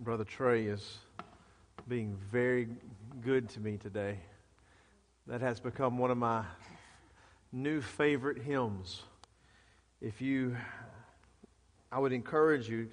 [0.00, 0.98] Brother Trey is
[1.88, 2.68] being very
[3.20, 4.20] good to me today.
[5.26, 6.44] That has become one of my
[7.50, 9.02] new favorite hymns.
[10.00, 10.56] If you,
[11.90, 12.88] I would encourage you,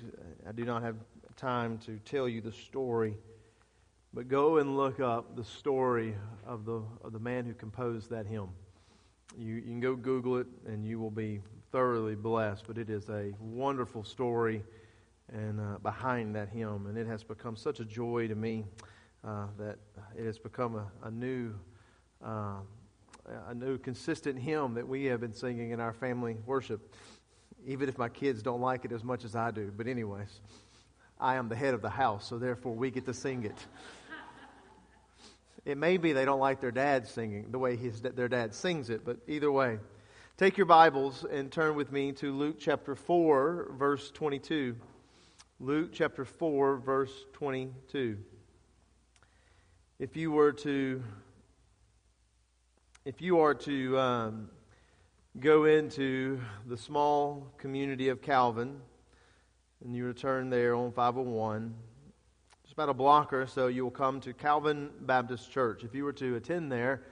[0.49, 0.95] I do not have
[1.35, 3.15] time to tell you the story,
[4.11, 8.25] but go and look up the story of the, of the man who composed that
[8.25, 8.49] hymn.
[9.37, 11.41] You, you can go Google it and you will be
[11.71, 14.63] thoroughly blessed, but it is a wonderful story
[15.31, 18.65] and uh, behind that hymn, and it has become such a joy to me
[19.23, 19.77] uh, that
[20.17, 21.53] it has become a, a new,
[22.23, 22.57] uh,
[23.47, 26.93] a new consistent hymn that we have been singing in our family worship,
[27.65, 29.71] even if my kids don't like it as much as I do.
[29.75, 30.41] But anyways,
[31.19, 33.57] I am the head of the house, so therefore we get to sing it.
[35.65, 38.91] It may be they don't like their dad singing the way his, their dad sings
[38.91, 39.79] it, but either way.
[40.37, 44.75] Take your Bibles and turn with me to Luke chapter 4, verse 22.
[45.61, 48.17] Luke chapter 4, verse 22.
[49.99, 51.01] If you were to,
[53.05, 54.49] if you are to um,
[55.39, 58.81] go into the small community of Calvin,
[59.81, 61.73] and you return there on 501,
[62.65, 65.85] it's about a block or so, you will come to Calvin Baptist Church.
[65.85, 67.03] If you were to attend there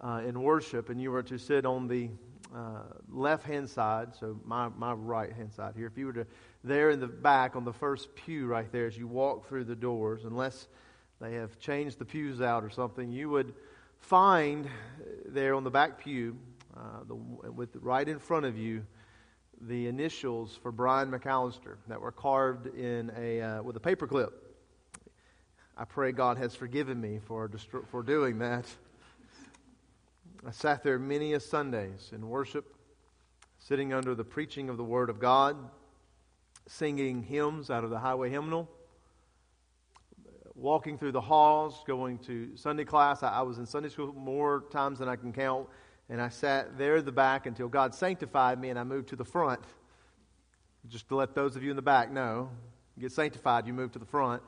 [0.00, 2.08] uh, in worship and you were to sit on the
[2.54, 6.26] uh, left hand side, so my, my right hand side here, if you were to,
[6.62, 9.74] there in the back on the first pew right there, as you walk through the
[9.74, 10.68] doors, unless
[11.20, 13.54] they have changed the pews out or something, you would
[13.98, 14.68] find
[15.26, 16.36] there on the back pew,
[16.76, 18.84] uh, the, with right in front of you,
[19.60, 24.32] the initials for Brian McAllister that were carved in a uh, with a paperclip.
[25.76, 27.50] I pray God has forgiven me for
[27.90, 28.66] for doing that.
[30.46, 32.76] I sat there many a Sundays in worship,
[33.58, 35.56] sitting under the preaching of the Word of God,
[36.66, 38.68] singing hymns out of the highway hymnal,
[40.54, 43.22] walking through the halls, going to Sunday class.
[43.22, 45.66] I, was in Sunday school more times than I can count,
[46.10, 49.16] and I sat there in the back until God sanctified me and I moved to
[49.16, 49.60] the front.
[50.88, 52.50] Just to let those of you in the back know,
[52.98, 54.42] get sanctified, you move to the front.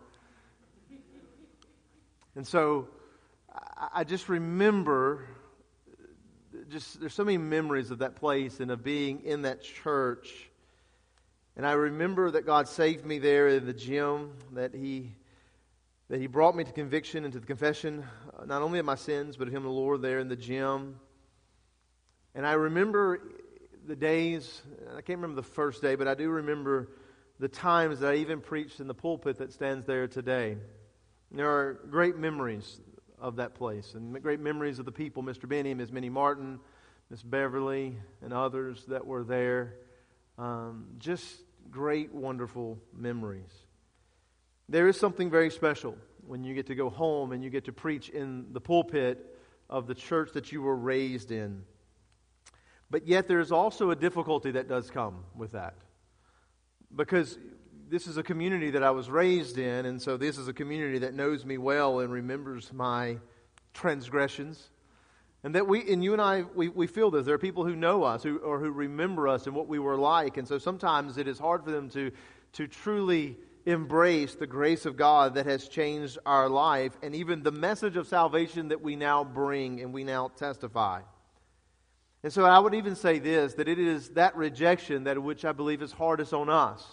[2.34, 2.88] And so
[3.94, 5.26] I just remember
[6.70, 10.50] just there's so many memories of that place and of being in that church.
[11.56, 15.12] And I remember that God saved me there in the gym, that He
[16.08, 18.04] that He brought me to conviction and to the confession,
[18.38, 21.00] uh, not only of my sins, but of Him, the Lord, there in the gym.
[22.34, 23.20] And I remember
[23.86, 26.90] the days, I can't remember the first day, but I do remember
[27.38, 30.56] the times that I even preached in the pulpit that stands there today.
[31.30, 32.80] There are great memories
[33.26, 33.94] of that place.
[33.94, 35.48] And great memories of the people, Mr.
[35.48, 35.90] Benny, Ms.
[35.90, 36.60] Minnie Martin,
[37.10, 39.74] Miss Beverly, and others that were there.
[40.38, 43.50] Um, just great, wonderful memories.
[44.68, 47.72] There is something very special when you get to go home and you get to
[47.72, 49.36] preach in the pulpit
[49.68, 51.64] of the church that you were raised in.
[52.90, 55.74] But yet, there is also a difficulty that does come with that.
[56.94, 57.36] Because
[57.88, 60.98] this is a community that I was raised in, and so this is a community
[60.98, 63.18] that knows me well and remembers my
[63.74, 64.70] transgressions.
[65.44, 67.26] And that we, and you and I, we, we feel this.
[67.26, 69.96] There are people who know us who, or who remember us and what we were
[69.96, 70.38] like.
[70.38, 72.10] And so sometimes it is hard for them to,
[72.54, 77.52] to truly embrace the grace of God that has changed our life and even the
[77.52, 81.02] message of salvation that we now bring and we now testify.
[82.24, 85.52] And so I would even say this that it is that rejection that which I
[85.52, 86.84] believe is hardest on us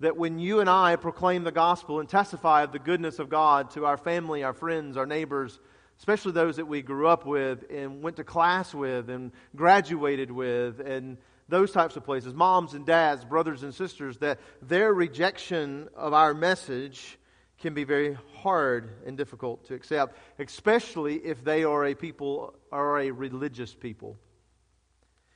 [0.00, 3.70] that when you and I proclaim the gospel and testify of the goodness of God
[3.72, 5.60] to our family, our friends, our neighbors,
[5.98, 10.80] especially those that we grew up with and went to class with and graduated with
[10.80, 11.18] and
[11.48, 16.32] those types of places, moms and dads, brothers and sisters, that their rejection of our
[16.32, 17.18] message
[17.58, 23.00] can be very hard and difficult to accept, especially if they are a people are
[23.00, 24.16] a religious people.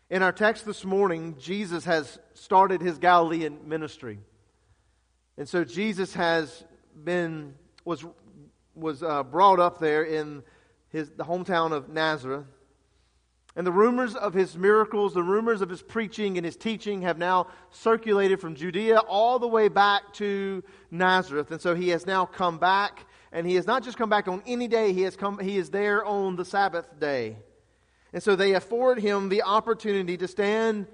[0.08, 4.20] In our text this morning, Jesus has started his Galilean ministry.
[5.36, 6.64] And so Jesus has
[7.02, 7.54] been,
[7.84, 8.04] was,
[8.74, 10.42] was uh, brought up there in
[10.90, 12.46] his, the hometown of Nazareth.
[13.56, 17.18] And the rumors of his miracles, the rumors of his preaching and his teaching have
[17.18, 21.52] now circulated from Judea all the way back to Nazareth.
[21.52, 24.42] And so he has now come back, and he has not just come back on
[24.46, 27.36] any day, he, has come, he is there on the Sabbath day.
[28.12, 30.86] And so they afford him the opportunity to stand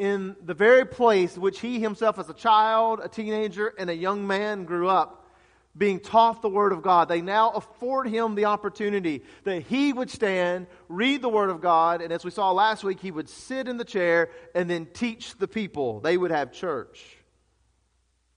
[0.00, 4.26] in the very place which he himself, as a child, a teenager, and a young
[4.26, 5.28] man, grew up,
[5.76, 7.06] being taught the Word of God.
[7.06, 12.00] They now afford him the opportunity that he would stand, read the Word of God,
[12.00, 15.36] and as we saw last week, he would sit in the chair and then teach
[15.36, 16.00] the people.
[16.00, 17.18] They would have church.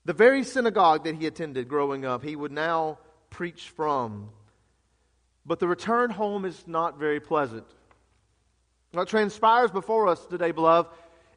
[0.03, 2.99] The very synagogue that he attended growing up, he would now
[3.29, 4.31] preach from.
[5.45, 7.67] But the return home is not very pleasant.
[8.93, 10.91] What transpires before us today, beloved,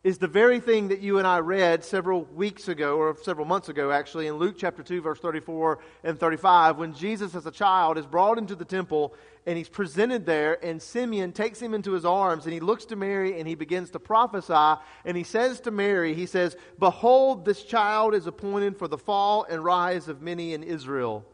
[0.07, 3.69] is the very thing that you and I read several weeks ago, or several months
[3.69, 7.99] ago, actually, in Luke chapter 2, verse 34 and 35, when Jesus, as a child,
[7.99, 9.17] is brought into the temple
[9.47, 12.95] and he's presented there, and Simeon takes him into his arms, and he looks to
[12.95, 17.65] Mary and he begins to prophesy, and he says to Mary, He says, Behold, this
[17.65, 21.25] child is appointed for the fall and rise of many in Israel.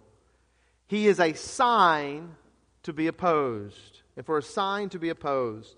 [0.86, 2.36] He is a sign
[2.84, 5.76] to be opposed, and for a sign to be opposed.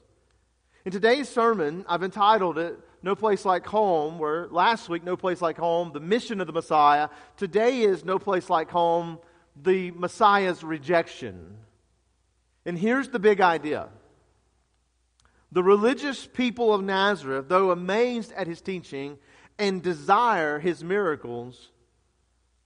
[0.85, 5.41] In today's sermon, I've entitled it No Place Like Home, where last week, No Place
[5.41, 7.09] Like Home, the mission of the Messiah.
[7.39, 9.19] Today is No Place Like Home,
[9.57, 11.57] the Messiah's rejection.
[12.67, 13.89] And here's the big idea
[15.51, 19.17] the religious people of Nazareth, though amazed at his teaching
[19.59, 21.71] and desire his miracles,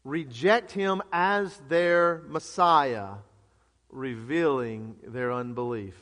[0.02, 3.10] reject him as their Messiah,
[3.90, 5.94] revealing their unbelief.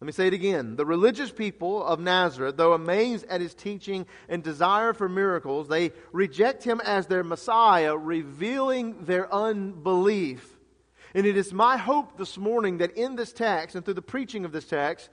[0.00, 0.76] Let me say it again.
[0.76, 5.90] The religious people of Nazareth, though amazed at his teaching and desire for miracles, they
[6.12, 10.56] reject him as their Messiah, revealing their unbelief.
[11.14, 14.44] And it is my hope this morning that in this text and through the preaching
[14.44, 15.10] of this text,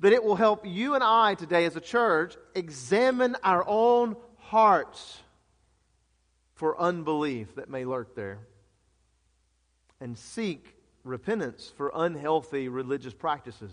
[0.00, 5.20] that it will help you and I today as a church examine our own hearts
[6.54, 8.40] for unbelief that may lurk there
[10.00, 10.74] and seek
[11.04, 13.70] repentance for unhealthy religious practices.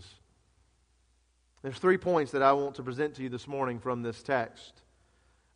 [1.65, 4.83] There's three points that I want to present to you this morning from this text.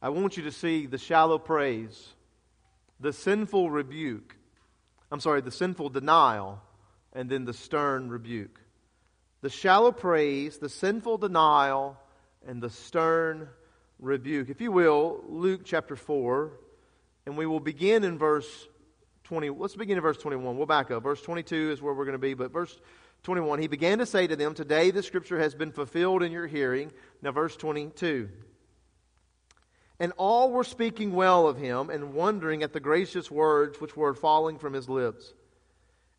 [0.01, 2.15] I want you to see the shallow praise,
[2.99, 4.35] the sinful rebuke,
[5.11, 6.63] I'm sorry, the sinful denial,
[7.13, 8.59] and then the stern rebuke.
[9.41, 11.95] The shallow praise, the sinful denial,
[12.43, 13.47] and the stern
[13.99, 14.49] rebuke.
[14.49, 16.51] If you will, Luke chapter 4,
[17.27, 18.67] and we will begin in verse
[19.25, 19.51] 20.
[19.51, 20.57] Let's begin in verse 21.
[20.57, 21.03] We'll back up.
[21.03, 22.75] Verse 22 is where we're going to be, but verse
[23.23, 26.47] 21, he began to say to them, Today the scripture has been fulfilled in your
[26.47, 26.91] hearing.
[27.21, 28.29] Now, verse 22.
[29.99, 34.13] And all were speaking well of him and wondering at the gracious words which were
[34.13, 35.33] falling from his lips.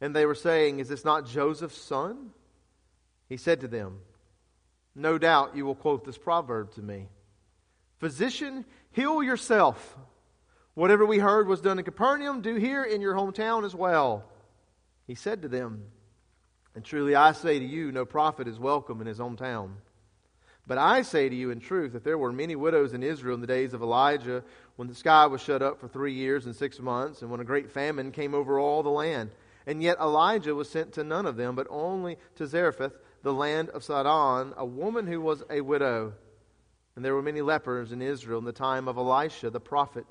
[0.00, 2.30] And they were saying, Is this not Joseph's son?
[3.28, 4.00] He said to them,
[4.94, 7.08] No doubt you will quote this proverb to me
[7.98, 9.96] Physician, heal yourself.
[10.74, 14.24] Whatever we heard was done in Capernaum, do here in your hometown as well.
[15.06, 15.84] He said to them,
[16.74, 19.72] and truly I say to you, no prophet is welcome in his hometown.
[20.66, 23.40] But I say to you in truth that there were many widows in Israel in
[23.40, 24.44] the days of Elijah,
[24.76, 27.44] when the sky was shut up for three years and six months, and when a
[27.44, 29.30] great famine came over all the land.
[29.66, 33.68] And yet Elijah was sent to none of them, but only to Zarephath, the land
[33.70, 36.12] of Sidon, a woman who was a widow.
[36.94, 40.06] And there were many lepers in Israel in the time of Elisha the prophet,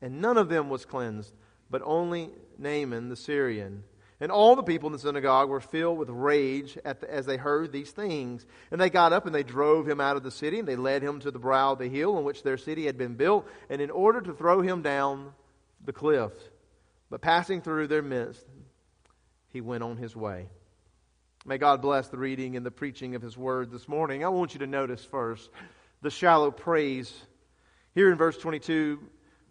[0.00, 1.34] and none of them was cleansed,
[1.70, 3.84] but only Naaman the Syrian.
[4.20, 7.70] And all the people in the synagogue were filled with rage the, as they heard
[7.70, 8.44] these things.
[8.70, 11.02] And they got up and they drove him out of the city, and they led
[11.02, 13.80] him to the brow of the hill on which their city had been built, and
[13.80, 15.32] in order to throw him down
[15.84, 16.32] the cliff.
[17.10, 18.44] But passing through their midst,
[19.50, 20.48] he went on his way.
[21.46, 24.24] May God bless the reading and the preaching of his word this morning.
[24.24, 25.48] I want you to notice first
[26.02, 27.14] the shallow praise.
[27.94, 28.98] Here in verse 22,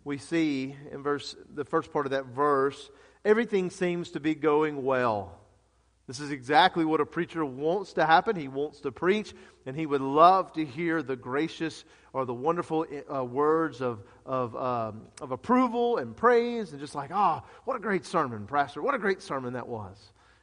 [0.04, 2.92] we see in verse the first part of that verse
[3.28, 5.38] everything seems to be going well.
[6.08, 8.38] This is exactly what a preacher wants to happen.
[8.38, 9.34] He wants to preach,
[9.66, 14.56] and he would love to hear the gracious or the wonderful uh, words of, of,
[14.56, 18.82] um, of approval and praise, and just like, oh, what a great sermon, Pastor.
[18.82, 19.98] What a great sermon that was.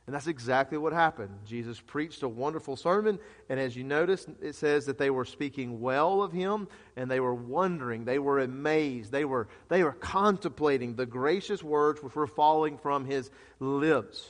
[0.07, 1.31] And that's exactly what happened.
[1.47, 3.19] Jesus preached a wonderful sermon,
[3.49, 7.21] and as you notice, it says that they were speaking well of him, and they
[7.21, 12.27] were wondering, they were amazed, they were, they were contemplating the gracious words which were
[12.27, 13.31] falling from his
[13.61, 14.29] lips.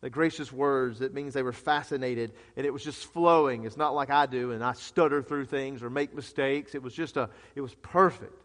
[0.00, 3.64] The gracious words, it means they were fascinated, and it was just flowing.
[3.64, 6.74] It's not like I do, and I stutter through things or make mistakes.
[6.74, 8.41] It was just a, it was perfect.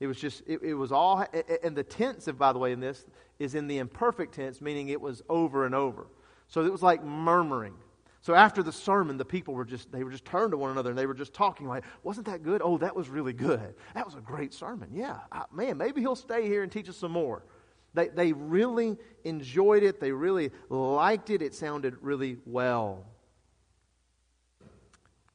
[0.00, 1.24] It was just, it, it, was all,
[1.62, 3.04] and the tense, of, by the way, in this
[3.38, 6.06] is in the imperfect tense, meaning it was over and over.
[6.48, 7.74] So it was like murmuring.
[8.22, 10.90] So after the sermon, the people were just, they were just turned to one another
[10.90, 12.60] and they were just talking like, wasn't that good?
[12.64, 13.74] Oh, that was really good.
[13.94, 14.90] That was a great sermon.
[14.92, 17.44] Yeah, I, man, maybe he'll stay here and teach us some more.
[17.92, 20.00] They, they really enjoyed it.
[20.00, 21.42] They really liked it.
[21.42, 23.06] It sounded really well.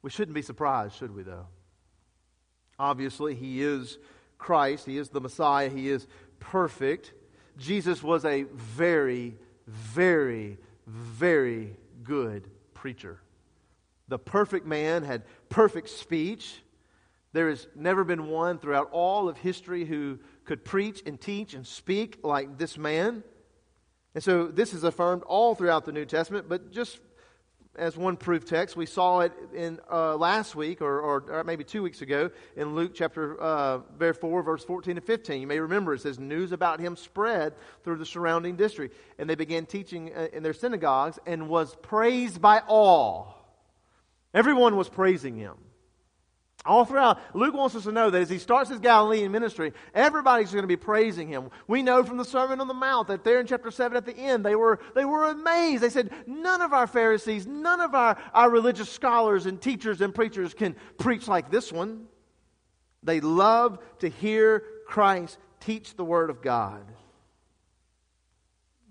[0.02, 1.46] We shouldn't be surprised, should we, though?
[2.78, 3.98] Obviously, he is
[4.38, 4.86] Christ.
[4.86, 5.68] He is the Messiah.
[5.68, 6.06] He is
[6.40, 7.12] perfect.
[7.58, 13.20] Jesus was a very, very, very good preacher.
[14.08, 16.62] The perfect man had perfect speech.
[17.32, 21.66] There has never been one throughout all of history who could preach and teach and
[21.66, 23.24] speak like this man.
[24.14, 27.00] And so this is affirmed all throughout the New Testament, but just
[27.78, 31.82] as one proof text, we saw it in uh, last week or, or, maybe two
[31.82, 35.40] weeks ago in Luke chapter uh, 4, verse 14 and 15.
[35.40, 37.54] You may remember it says, News about him spread
[37.84, 38.96] through the surrounding district.
[39.18, 43.34] And they began teaching uh, in their synagogues and was praised by all.
[44.34, 45.54] Everyone was praising him.
[46.66, 50.50] All throughout, Luke wants us to know that as he starts his Galilean ministry, everybody's
[50.50, 51.50] going to be praising him.
[51.68, 54.16] We know from the Sermon on the Mount that there in chapter 7 at the
[54.16, 55.82] end, they were, they were amazed.
[55.82, 60.14] They said, None of our Pharisees, none of our, our religious scholars and teachers and
[60.14, 62.06] preachers can preach like this one.
[63.02, 66.84] They love to hear Christ teach the Word of God.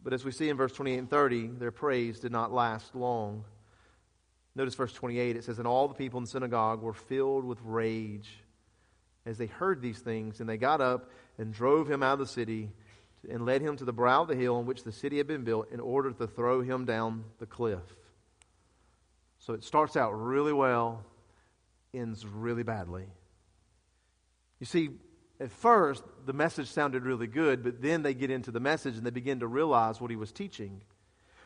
[0.03, 3.43] But as we see in verse 28 and 30, their praise did not last long.
[4.55, 7.59] Notice verse 28, it says, And all the people in the synagogue were filled with
[7.63, 8.29] rage
[9.25, 12.27] as they heard these things, and they got up and drove him out of the
[12.27, 12.71] city
[13.29, 15.43] and led him to the brow of the hill on which the city had been
[15.43, 17.81] built in order to throw him down the cliff.
[19.39, 21.03] So it starts out really well,
[21.93, 23.05] ends really badly.
[24.59, 24.89] You see,
[25.39, 29.05] at first, the message sounded really good, but then they get into the message and
[29.05, 30.81] they begin to realize what he was teaching.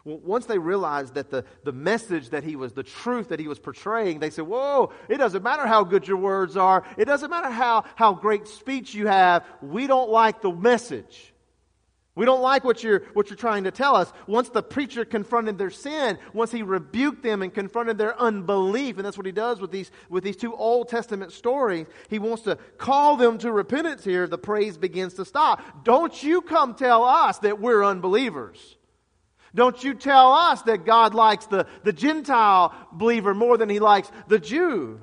[0.05, 3.59] Once they realized that the, the message that he was, the truth that he was
[3.59, 6.83] portraying, they said, Whoa, it doesn't matter how good your words are.
[6.97, 9.45] It doesn't matter how, how great speech you have.
[9.61, 11.33] We don't like the message.
[12.19, 14.11] We don't like what you're, what you're trying to tell us.
[14.27, 19.05] Once the preacher confronted their sin, once he rebuked them and confronted their unbelief, and
[19.05, 22.57] that's what he does with these, with these two Old Testament stories, he wants to
[22.77, 25.85] call them to repentance here, the praise begins to stop.
[25.85, 28.75] Don't you come tell us that we're unbelievers.
[29.55, 34.11] Don't you tell us that God likes the, the Gentile believer more than he likes
[34.27, 34.99] the Jew.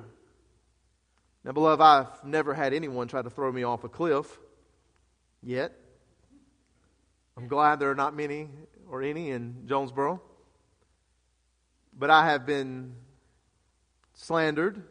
[1.43, 4.39] Now, beloved, I've never had anyone try to throw me off a cliff
[5.43, 5.73] yet.
[7.37, 8.49] I'm glad there are not many
[8.89, 10.21] or any in Jonesboro.
[11.97, 12.95] But I have been
[14.13, 14.81] slandered.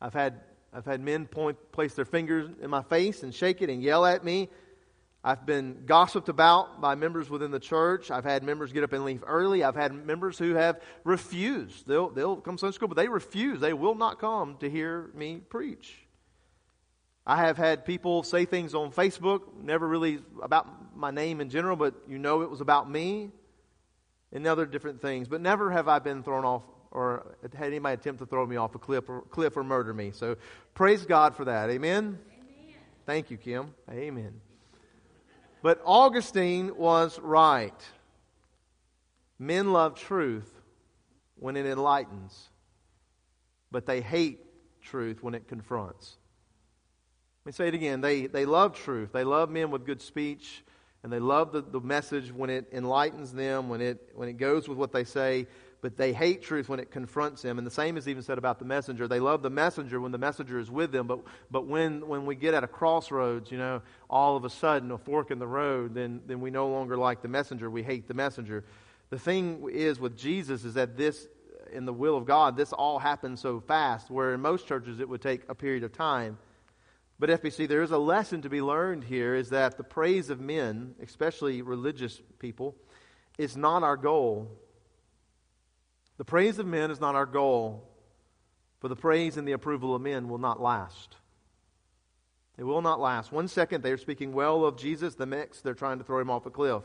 [0.00, 0.40] I've had,
[0.72, 4.04] I've had men point, place their fingers in my face and shake it and yell
[4.04, 4.48] at me
[5.26, 8.10] I've been gossiped about by members within the church.
[8.10, 9.64] I've had members get up and leave early.
[9.64, 11.86] I've had members who have refused.
[11.86, 13.58] They'll, they'll come to Sunday school, but they refuse.
[13.58, 15.96] They will not come to hear me preach.
[17.26, 21.74] I have had people say things on Facebook, never really about my name in general,
[21.74, 23.30] but you know it was about me
[24.30, 25.26] and other different things.
[25.26, 28.74] But never have I been thrown off or had anybody attempt to throw me off
[28.74, 30.10] a cliff or, cliff or murder me.
[30.10, 30.36] So
[30.74, 31.70] praise God for that.
[31.70, 32.18] Amen?
[32.28, 32.76] Amen.
[33.06, 33.72] Thank you, Kim.
[33.90, 34.38] Amen.
[35.64, 37.72] But Augustine was right.
[39.38, 40.52] Men love truth
[41.36, 42.50] when it enlightens,
[43.70, 44.40] but they hate
[44.82, 46.18] truth when it confronts.
[47.40, 48.02] Let me say it again.
[48.02, 49.12] They, they love truth.
[49.12, 50.62] They love men with good speech,
[51.02, 54.68] and they love the, the message when it enlightens them, when it, when it goes
[54.68, 55.46] with what they say
[55.84, 57.58] but they hate truth when it confronts them.
[57.58, 59.06] And the same is even said about the messenger.
[59.06, 62.36] They love the messenger when the messenger is with them, but, but when, when we
[62.36, 65.94] get at a crossroads, you know, all of a sudden, a fork in the road,
[65.94, 67.68] then, then we no longer like the messenger.
[67.68, 68.64] We hate the messenger.
[69.10, 71.28] The thing is with Jesus is that this,
[71.70, 75.08] in the will of God, this all happens so fast, where in most churches it
[75.10, 76.38] would take a period of time.
[77.18, 80.40] But FBC, there is a lesson to be learned here is that the praise of
[80.40, 82.74] men, especially religious people,
[83.36, 84.48] is not our goal.
[86.16, 87.88] The praise of men is not our goal,
[88.80, 91.16] for the praise and the approval of men will not last.
[92.56, 93.32] It will not last.
[93.32, 96.46] One second they're speaking well of Jesus, the next they're trying to throw him off
[96.46, 96.82] a cliff.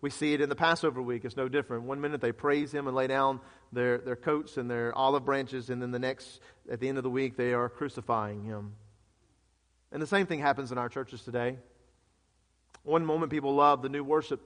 [0.00, 1.24] We see it in the Passover week.
[1.24, 1.84] It's no different.
[1.84, 3.40] One minute they praise him and lay down
[3.72, 7.04] their, their coats and their olive branches, and then the next, at the end of
[7.04, 8.74] the week, they are crucifying him.
[9.92, 11.58] And the same thing happens in our churches today.
[12.82, 14.40] One moment people love the new worship,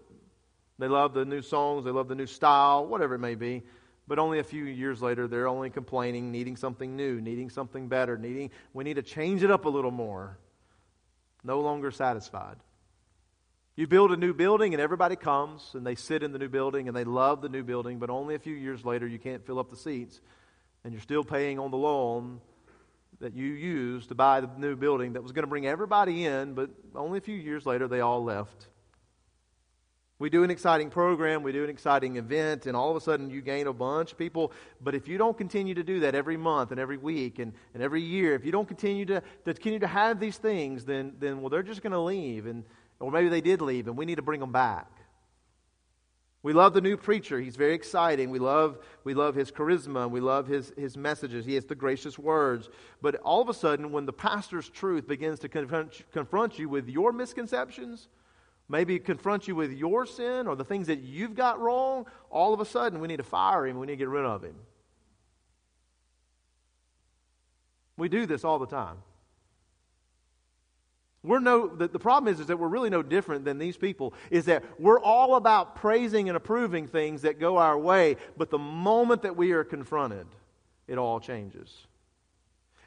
[0.78, 3.62] they love the new songs, they love the new style, whatever it may be.
[4.06, 8.18] But only a few years later, they're only complaining, needing something new, needing something better,
[8.18, 10.38] needing, we need to change it up a little more.
[11.42, 12.56] No longer satisfied.
[13.76, 16.86] You build a new building and everybody comes and they sit in the new building
[16.86, 19.58] and they love the new building, but only a few years later you can't fill
[19.58, 20.20] up the seats
[20.84, 22.40] and you're still paying on the loan
[23.20, 26.54] that you used to buy the new building that was going to bring everybody in,
[26.54, 28.68] but only a few years later they all left.
[30.20, 33.30] We do an exciting program, we do an exciting event, and all of a sudden
[33.30, 34.52] you gain a bunch of people.
[34.80, 37.82] But if you don't continue to do that every month and every week and, and
[37.82, 41.40] every year, if you don't continue to, to continue to have these things, then, then
[41.40, 42.46] well, they're just going to leave.
[42.46, 42.62] And,
[43.00, 44.88] or maybe they did leave, and we need to bring them back.
[46.44, 47.40] We love the new preacher.
[47.40, 48.30] He's very exciting.
[48.30, 50.08] We love, we love his charisma.
[50.10, 51.46] We love his, his messages.
[51.46, 52.68] He has the gracious words.
[53.00, 56.86] But all of a sudden, when the pastor's truth begins to confront, confront you with
[56.86, 58.08] your misconceptions,
[58.68, 62.60] maybe confront you with your sin or the things that you've got wrong, all of
[62.60, 63.78] a sudden we need to fire him.
[63.78, 64.56] We need to get rid of him.
[67.96, 68.96] We do this all the time.
[71.22, 74.12] We're no, the, the problem is, is that we're really no different than these people,
[74.30, 78.58] is that we're all about praising and approving things that go our way, but the
[78.58, 80.26] moment that we are confronted,
[80.86, 81.86] it all changes.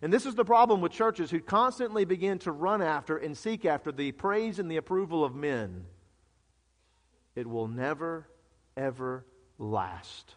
[0.02, 3.66] And this is the problem with churches who constantly begin to run after and seek
[3.66, 5.86] after the praise and the approval of men.
[7.36, 8.28] It will never,
[8.76, 9.26] ever
[9.58, 10.36] last.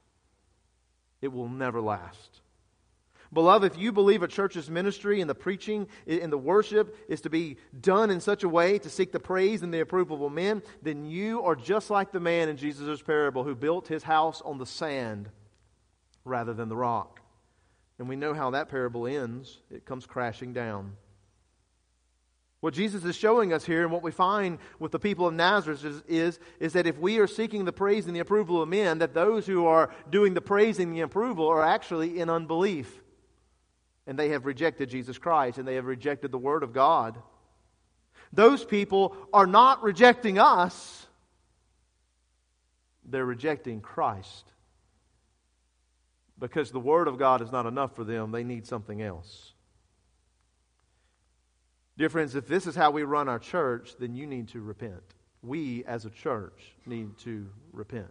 [1.20, 2.40] It will never last.
[3.32, 7.30] Beloved, if you believe a church's ministry and the preaching and the worship is to
[7.30, 10.62] be done in such a way to seek the praise and the approval of men,
[10.82, 14.58] then you are just like the man in Jesus' parable who built his house on
[14.58, 15.28] the sand
[16.24, 17.19] rather than the rock.
[18.00, 20.96] And we know how that parable ends it comes crashing down.
[22.60, 25.84] What Jesus is showing us here and what we find with the people of Nazareth
[25.84, 28.98] is, is, is, that if we are seeking the praise and the approval of men,
[29.00, 32.90] that those who are doing the praise and the approval are actually in unbelief
[34.06, 37.18] and they have rejected Jesus Christ and they have rejected the Word of God.
[38.32, 41.06] Those people are not rejecting us,
[43.04, 44.49] they're rejecting Christ.
[46.40, 49.52] Because the Word of God is not enough for them, they need something else.
[51.98, 55.02] Dear friends, if this is how we run our church, then you need to repent.
[55.42, 58.08] We as a church need to repent.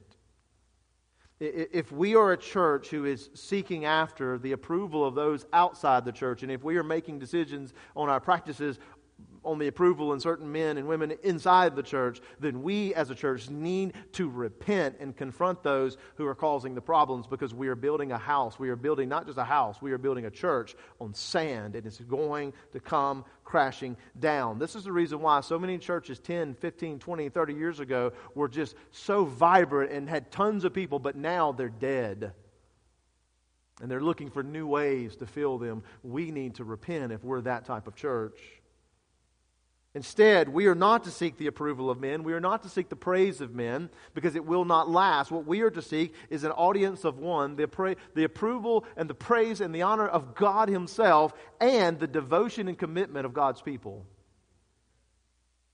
[1.40, 6.12] If we are a church who is seeking after the approval of those outside the
[6.12, 8.78] church, and if we are making decisions on our practices
[9.44, 13.16] on the approval of certain men and women inside the church, then we as a
[13.16, 17.76] church need to repent and confront those who are causing the problems because we are
[17.76, 18.60] building a house.
[18.60, 21.86] We are building not just a house, we are building a church on sand, and
[21.86, 24.60] it's going to come crashing down.
[24.60, 28.48] This is the reason why so many churches 10, 15, 20, 30 years ago were
[28.48, 32.34] just so vibrant and had tons of people, but now they're dead.
[33.82, 35.84] And they're looking for new ways to fill them.
[36.04, 38.38] We need to repent if we're that type of church.
[39.96, 42.24] Instead, we are not to seek the approval of men.
[42.24, 45.32] We are not to seek the praise of men because it will not last.
[45.32, 49.10] What we are to seek is an audience of one, the, pra- the approval and
[49.10, 53.64] the praise and the honor of God Himself, and the devotion and commitment of God's
[53.64, 54.06] people.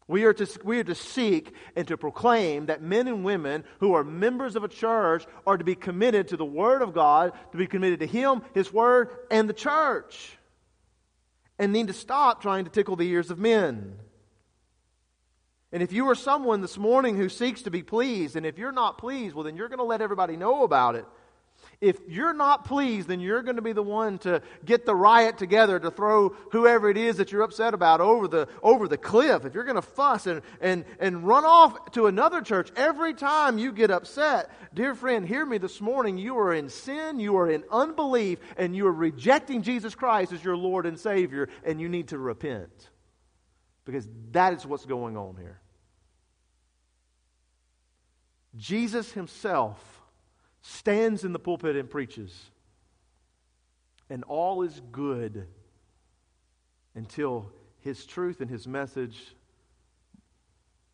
[0.07, 3.95] We are, to, we are to seek and to proclaim that men and women who
[3.95, 7.57] are members of a church are to be committed to the Word of God, to
[7.57, 10.37] be committed to Him, His Word, and the church,
[11.59, 13.97] and need to stop trying to tickle the ears of men.
[15.71, 18.71] And if you are someone this morning who seeks to be pleased, and if you're
[18.71, 21.05] not pleased, well, then you're going to let everybody know about it.
[21.81, 25.37] If you're not pleased, then you're going to be the one to get the riot
[25.37, 29.45] together to throw whoever it is that you're upset about over the, over the cliff.
[29.45, 33.57] If you're going to fuss and, and, and run off to another church every time
[33.57, 36.17] you get upset, dear friend, hear me this morning.
[36.17, 40.43] You are in sin, you are in unbelief, and you are rejecting Jesus Christ as
[40.43, 42.89] your Lord and Savior, and you need to repent.
[43.85, 45.59] Because that is what's going on here.
[48.57, 50.01] Jesus himself
[50.61, 52.49] stands in the pulpit and preaches,
[54.09, 55.47] and all is good
[56.95, 59.35] until his truth and his message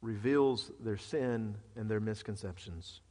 [0.01, 3.01] reveals their sin and their misconceptions.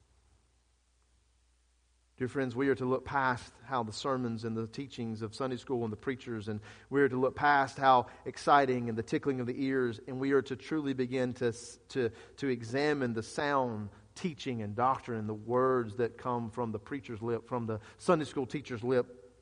[2.20, 5.56] Dear friends, we are to look past how the sermons and the teachings of Sunday
[5.56, 9.40] school and the preachers, and we are to look past how exciting and the tickling
[9.40, 11.54] of the ears, and we are to truly begin to,
[11.88, 17.22] to, to examine the sound teaching and doctrine the words that come from the preacher's
[17.22, 19.32] lip, from the Sunday school teacher's lip,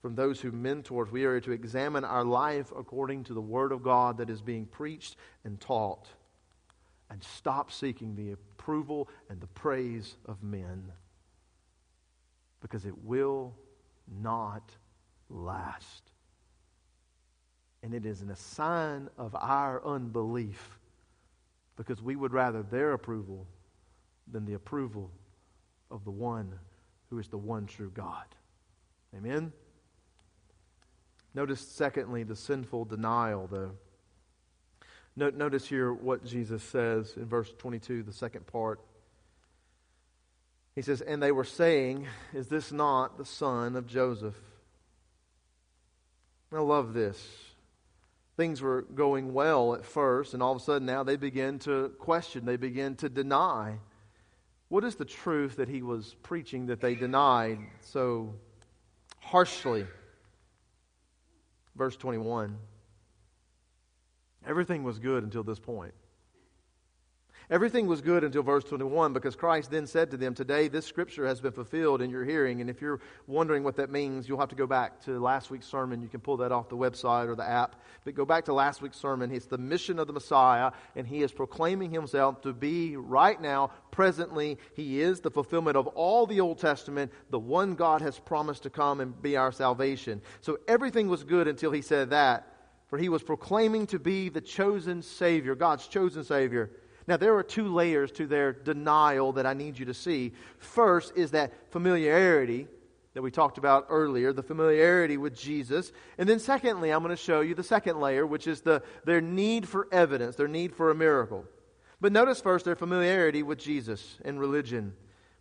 [0.00, 1.10] from those who mentor us.
[1.10, 4.66] We are to examine our life according to the Word of God that is being
[4.66, 6.06] preached and taught
[7.10, 10.92] and stop seeking the approval and the praise of men
[12.60, 13.54] because it will
[14.20, 14.70] not
[15.28, 16.02] last.
[17.82, 20.78] And it is a sign of our unbelief
[21.76, 23.46] because we would rather their approval
[24.30, 25.10] than the approval
[25.90, 26.52] of the one
[27.08, 28.26] who is the one true God.
[29.16, 29.52] Amen?
[31.34, 33.72] Notice, secondly, the sinful denial, though.
[35.16, 38.80] Notice here what Jesus says in verse 22, the second part.
[40.74, 44.36] He says, And they were saying, Is this not the son of Joseph?
[46.52, 47.20] I love this.
[48.36, 51.90] Things were going well at first, and all of a sudden now they begin to
[51.98, 53.78] question, they begin to deny
[54.68, 58.34] What is the truth that he was preaching that they denied so
[59.20, 59.86] harshly?
[61.76, 62.56] Verse 21.
[64.46, 65.92] Everything was good until this point.
[67.50, 71.26] Everything was good until verse 21 because Christ then said to them, Today this scripture
[71.26, 72.60] has been fulfilled in your hearing.
[72.60, 75.66] And if you're wondering what that means, you'll have to go back to last week's
[75.66, 76.00] sermon.
[76.00, 77.74] You can pull that off the website or the app.
[78.04, 79.32] But go back to last week's sermon.
[79.32, 83.72] It's the mission of the Messiah, and he is proclaiming himself to be right now,
[83.90, 84.56] presently.
[84.76, 88.70] He is the fulfillment of all the Old Testament, the one God has promised to
[88.70, 90.22] come and be our salvation.
[90.40, 92.46] So everything was good until he said that.
[92.86, 96.70] For he was proclaiming to be the chosen Savior, God's chosen Savior.
[97.10, 100.30] Now, there are two layers to their denial that I need you to see.
[100.58, 102.68] First is that familiarity
[103.14, 105.90] that we talked about earlier, the familiarity with Jesus.
[106.18, 109.20] And then, secondly, I'm going to show you the second layer, which is the, their
[109.20, 111.44] need for evidence, their need for a miracle.
[112.00, 114.92] But notice first their familiarity with Jesus and religion.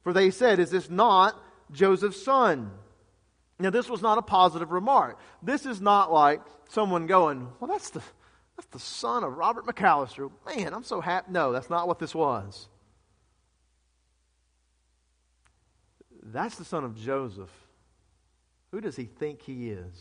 [0.01, 1.39] For they said, Is this not
[1.71, 2.71] Joseph's son?
[3.59, 5.19] Now, this was not a positive remark.
[5.43, 8.01] This is not like someone going, Well, that's the,
[8.59, 10.29] that's the son of Robert McAllister.
[10.45, 11.31] Man, I'm so happy.
[11.31, 12.67] No, that's not what this was.
[16.21, 17.51] That's the son of Joseph.
[18.71, 19.93] Who does he think he is?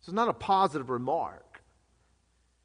[0.00, 1.62] This is not a positive remark.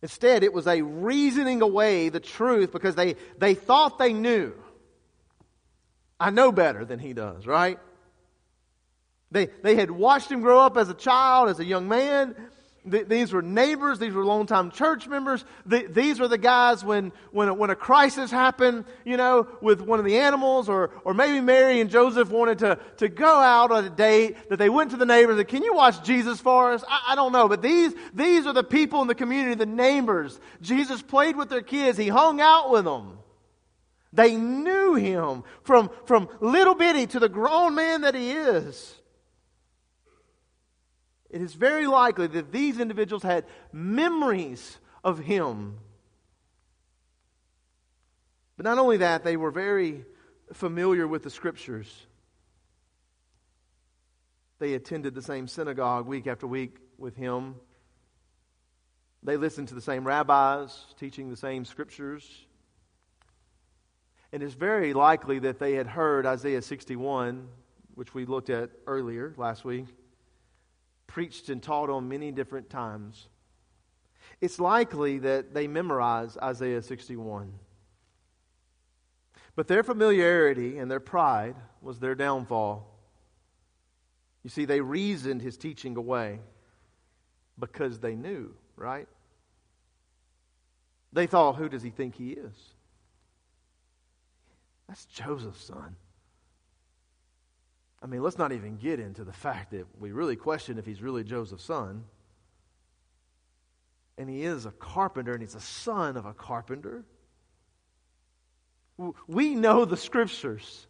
[0.01, 4.53] Instead, it was a reasoning away the truth because they, they thought they knew.
[6.19, 7.77] I know better than he does, right?
[9.29, 12.35] They, they had watched him grow up as a child, as a young man.
[12.89, 13.99] Th- these were neighbors.
[13.99, 15.45] These were longtime church members.
[15.69, 19.81] Th- these were the guys when, when, a, when a crisis happened, you know, with
[19.81, 23.71] one of the animals, or, or maybe Mary and Joseph wanted to, to go out
[23.71, 26.73] on a date, that they went to the neighbors and, can you watch Jesus for
[26.73, 26.83] us?
[26.87, 30.39] I, I don't know, but these, these are the people in the community, the neighbors.
[30.61, 31.97] Jesus played with their kids.
[31.97, 33.19] He hung out with them.
[34.11, 38.93] They knew him from, from little bitty to the grown man that he is
[41.33, 45.79] it is very likely that these individuals had memories of him.
[48.55, 50.05] But not only that, they were very
[50.53, 51.91] familiar with the scriptures.
[54.59, 57.55] They attended the same synagogue week after week with him.
[59.23, 62.29] They listened to the same rabbis teaching the same scriptures.
[64.31, 67.47] And it's very likely that they had heard Isaiah 61,
[67.95, 69.87] which we looked at earlier last week
[71.07, 73.27] preached and taught on many different times.
[74.41, 77.53] It's likely that they memorized Isaiah 61.
[79.55, 82.89] But their familiarity and their pride was their downfall.
[84.43, 86.39] You see, they reasoned his teaching away
[87.57, 89.07] because they knew, right?
[91.13, 92.55] They thought, who does he think he is?
[94.87, 95.95] That's Joseph's son.
[98.03, 101.01] I mean, let's not even get into the fact that we really question if he's
[101.01, 102.03] really Joseph's son.
[104.17, 107.05] And he is a carpenter, and he's a son of a carpenter.
[109.25, 110.85] We know the scriptures.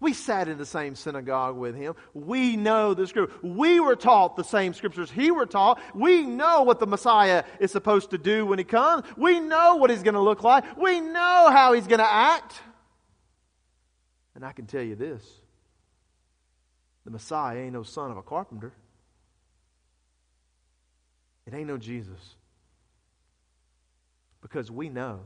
[0.00, 1.94] We sat in the same synagogue with him.
[2.14, 3.34] We know the scripture.
[3.42, 5.80] We were taught the same scriptures he were taught.
[5.94, 9.04] We know what the Messiah is supposed to do when he comes.
[9.16, 10.76] We know what he's going to look like.
[10.78, 12.54] We know how he's going to act.
[14.34, 15.24] And I can tell you this
[17.04, 18.72] the Messiah ain't no son of a carpenter.
[21.46, 22.36] It ain't no Jesus.
[24.40, 25.20] Because we know.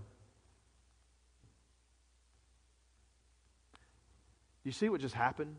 [4.64, 5.56] You see what just happened?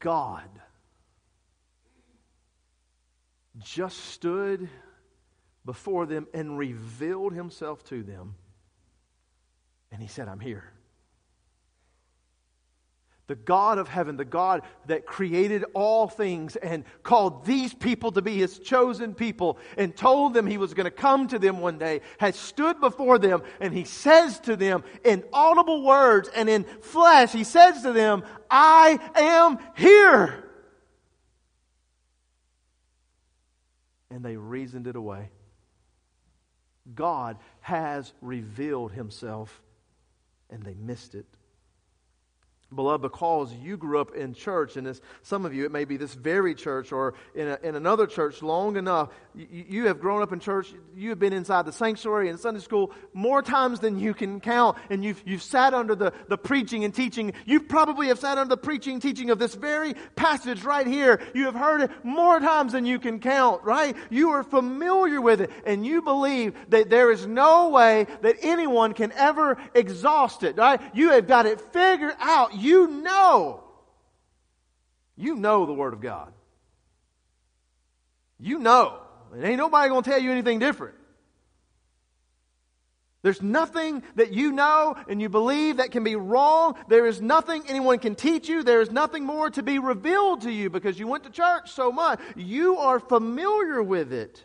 [0.00, 0.48] God
[3.60, 4.68] just stood
[5.64, 8.34] before them and revealed himself to them.
[9.92, 10.72] And he said, I'm here
[13.28, 18.22] the God of heaven, the God that created all things and called these people to
[18.22, 21.78] be his chosen people and told them he was going to come to them one
[21.78, 26.64] day, has stood before them and he says to them in audible words and in
[26.64, 30.50] flesh, he says to them, I am here.
[34.10, 35.30] And they reasoned it away.
[36.94, 39.62] God has revealed himself
[40.50, 41.26] and they missed it.
[42.74, 45.96] Beloved, because you grew up in church, and this, some of you, it may be
[45.96, 50.22] this very church or in, a, in another church long enough, you, you, have grown
[50.22, 53.98] up in church, you have been inside the sanctuary and Sunday school more times than
[53.98, 57.32] you can count, and you've, you've sat under the, the preaching and teaching.
[57.44, 61.20] You probably have sat under the preaching teaching of this very passage right here.
[61.34, 63.96] You have heard it more times than you can count, right?
[64.10, 68.94] You are familiar with it, and you believe that there is no way that anyone
[68.94, 70.80] can ever exhaust it, right?
[70.94, 73.64] You have got it figured out you know.
[75.16, 76.32] You know the Word of God.
[78.38, 78.98] You know.
[79.32, 80.94] And ain't nobody going to tell you anything different.
[83.22, 86.74] There's nothing that you know and you believe that can be wrong.
[86.88, 88.64] There is nothing anyone can teach you.
[88.64, 91.92] There is nothing more to be revealed to you because you went to church so
[91.92, 92.18] much.
[92.34, 94.44] You are familiar with it.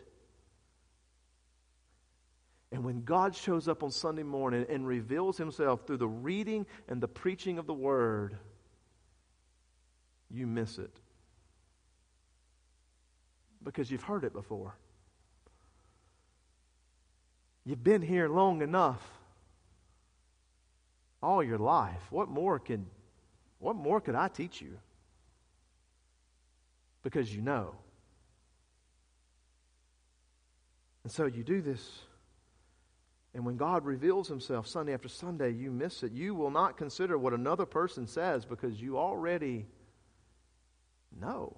[2.70, 7.00] And when God shows up on Sunday morning and reveals himself through the reading and
[7.00, 8.36] the preaching of the word,
[10.30, 11.00] you miss it.
[13.64, 14.76] Because you've heard it before.
[17.64, 19.02] You've been here long enough.
[21.22, 22.02] All your life.
[22.10, 22.86] What more can
[23.58, 24.78] what more could I teach you?
[27.02, 27.74] Because you know.
[31.02, 31.82] And so you do this
[33.34, 36.12] and when God reveals himself Sunday after Sunday, you miss it.
[36.12, 39.66] You will not consider what another person says because you already
[41.20, 41.56] know.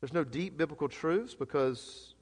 [0.00, 2.14] There's no deep biblical truths because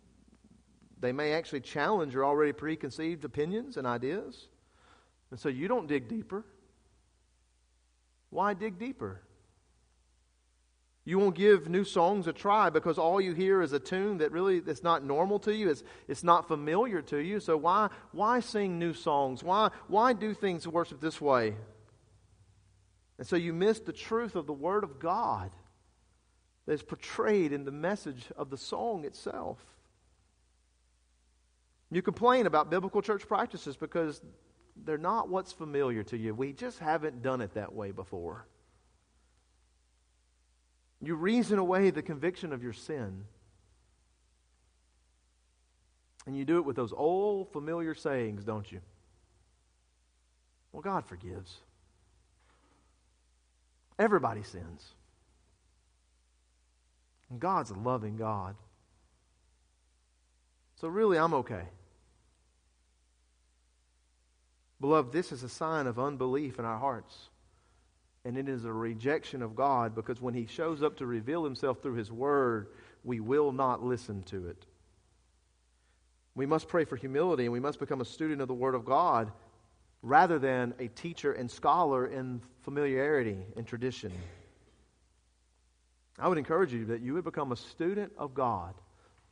[0.99, 4.49] they may actually challenge your already preconceived opinions and ideas.
[5.31, 6.45] And so you don't dig deeper.
[8.31, 9.23] Why dig deeper?
[11.07, 14.33] You won't give new songs a try because all you hear is a tune that
[14.33, 15.71] really it's not normal to you.
[15.71, 17.39] It's, it's not familiar to you.
[17.39, 19.45] So why, why sing new songs?
[19.45, 21.55] Why, why do things worship this way?
[23.19, 25.53] And so you miss the truth of the Word of God
[26.67, 29.65] that is portrayed in the message of the song itself.
[31.93, 34.21] You complain about biblical church practices because
[34.85, 36.35] they're not what's familiar to you.
[36.35, 38.45] We just haven't done it that way before.
[41.03, 43.25] You reason away the conviction of your sin.
[46.27, 48.81] And you do it with those old familiar sayings, don't you?
[50.73, 51.59] Well, God forgives.
[53.99, 54.93] Everybody sins.
[57.31, 58.57] And God's a loving God.
[60.81, 61.63] So, really, I'm okay.
[64.81, 67.31] Beloved, this is a sign of unbelief in our hearts
[68.27, 71.81] and it is a rejection of God because when He shows up to reveal Himself
[71.81, 72.67] through His Word,
[73.05, 74.67] we will not listen to it.
[76.35, 78.85] We must pray for humility and we must become a student of the Word of
[78.85, 79.31] God
[80.03, 84.11] rather than a teacher and scholar in familiarity and tradition.
[86.19, 88.75] I would encourage you that you would become a student of God,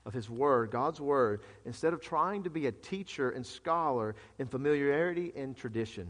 [0.07, 4.47] of His Word, God's Word, instead of trying to be a teacher and scholar in
[4.47, 6.07] familiarity and tradition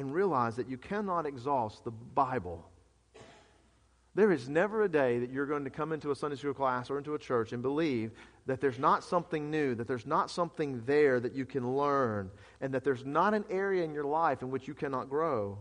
[0.00, 2.66] and realize that you cannot exhaust the Bible.
[4.14, 6.90] There is never a day that you're going to come into a Sunday school class
[6.90, 8.12] or into a church and believe
[8.46, 12.74] that there's not something new, that there's not something there that you can learn, and
[12.74, 15.58] that there's not an area in your life in which you cannot grow.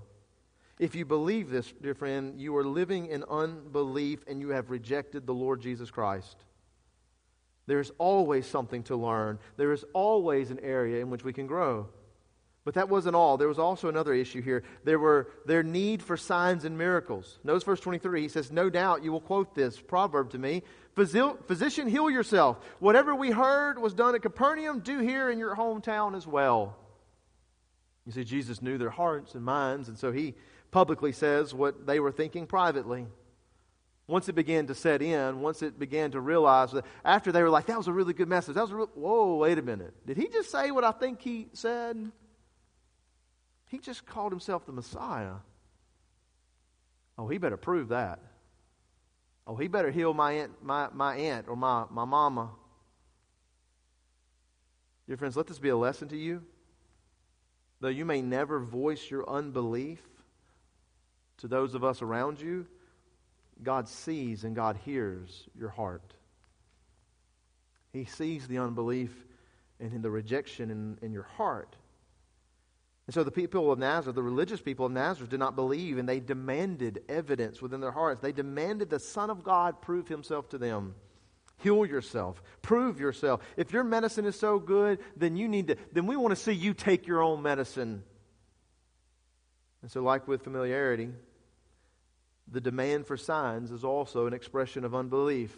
[0.80, 5.28] If you believe this, dear friend, you are living in unbelief and you have rejected
[5.28, 6.38] the Lord Jesus Christ.
[7.68, 9.38] There's always something to learn.
[9.58, 11.90] There is always an area in which we can grow.
[12.66, 13.38] But that wasn't all.
[13.38, 14.64] There was also another issue here.
[14.84, 17.40] There were their need for signs and miracles.
[17.44, 18.22] Notice verse 23.
[18.22, 20.64] He says, No doubt you will quote this proverb to me.
[20.94, 22.58] Physician, heal yourself.
[22.80, 26.76] Whatever we heard was done at Capernaum, do here in your hometown as well.
[28.06, 30.36] You see, Jesus knew their hearts and minds, and so he
[30.72, 33.06] publicly says what they were thinking privately.
[34.08, 37.50] Once it began to set in, once it began to realize that after they were
[37.50, 38.56] like, that was a really good message.
[38.56, 39.94] That was a real, whoa, wait a minute.
[40.06, 42.12] Did he just say what I think he said?
[43.70, 45.36] He just called himself the Messiah.
[47.18, 48.20] Oh, he better prove that.
[49.46, 52.50] Oh, he better heal my aunt, my, my aunt or my, my mama.
[55.08, 56.44] Dear friends, let this be a lesson to you.
[57.80, 60.02] Though you may never voice your unbelief
[61.38, 62.68] to those of us around you,
[63.62, 66.14] God sees and God hears your heart.
[67.94, 69.12] He sees the unbelief
[69.80, 71.76] and the rejection in, in your heart.
[73.10, 76.08] And so the people of Nazareth, the religious people of Nazareth, did not believe, and
[76.08, 78.22] they demanded evidence within their hearts.
[78.22, 80.94] They demanded the Son of God prove himself to them.
[81.58, 82.40] Heal yourself.
[82.62, 83.42] Prove yourself.
[83.58, 86.52] If your medicine is so good, then you need to, then we want to see
[86.52, 88.04] you take your own medicine.
[89.82, 91.10] And so, like with familiarity,
[92.48, 95.58] the demand for signs is also an expression of unbelief.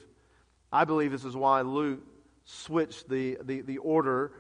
[0.72, 2.00] I believe this is why Luke
[2.46, 4.32] switched the, the, the order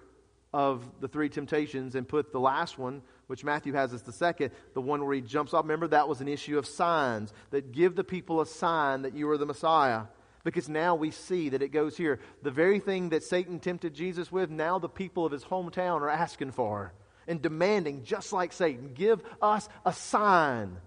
[0.53, 4.51] of the three temptations and put the last one, which Matthew has as the second,
[4.73, 5.63] the one where he jumps off.
[5.63, 9.29] Remember, that was an issue of signs, that give the people a sign that you
[9.29, 10.03] are the Messiah.
[10.43, 12.19] Because now we see that it goes here.
[12.41, 16.09] The very thing that Satan tempted Jesus with, now the people of his hometown are
[16.09, 16.93] asking for
[17.27, 20.77] and demanding, just like Satan, give us a sign.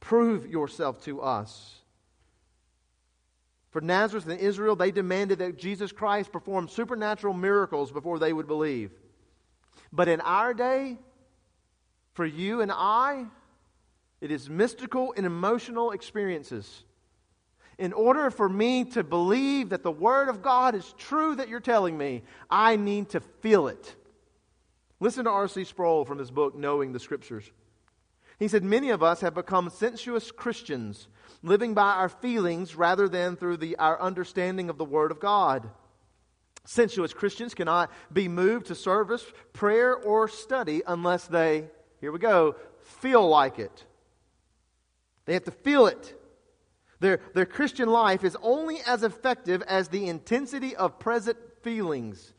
[0.00, 1.77] Prove yourself to us.
[3.78, 8.48] For Nazareth and Israel, they demanded that Jesus Christ perform supernatural miracles before they would
[8.48, 8.90] believe.
[9.92, 10.98] But in our day,
[12.12, 13.26] for you and I,
[14.20, 16.82] it is mystical and emotional experiences.
[17.78, 21.60] In order for me to believe that the Word of God is true that you're
[21.60, 23.94] telling me, I need to feel it.
[24.98, 25.62] Listen to R.C.
[25.62, 27.48] Sproul from his book, Knowing the Scriptures.
[28.40, 31.06] He said, Many of us have become sensuous Christians,
[31.42, 35.68] living by our feelings rather than through the, our understanding of the Word of God.
[36.64, 41.64] Sensuous Christians cannot be moved to service, prayer, or study unless they,
[42.00, 43.84] here we go, feel like it.
[45.24, 46.14] They have to feel it.
[47.00, 52.34] Their, their Christian life is only as effective as the intensity of present feelings.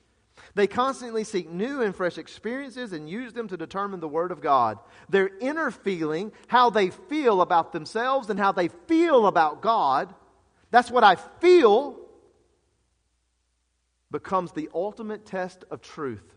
[0.55, 4.41] They constantly seek new and fresh experiences and use them to determine the Word of
[4.41, 4.79] God.
[5.07, 10.13] Their inner feeling, how they feel about themselves and how they feel about God,
[10.71, 11.97] that's what I feel,
[14.11, 16.33] becomes the ultimate test of truth.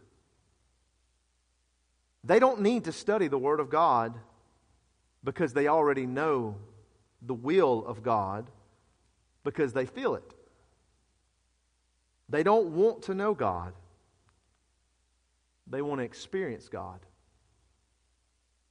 [2.24, 4.14] They don't need to study the Word of God
[5.24, 6.56] because they already know
[7.22, 8.50] the will of God
[9.42, 10.34] because they feel it.
[12.28, 13.72] They don't want to know God
[15.72, 17.00] they want to experience God.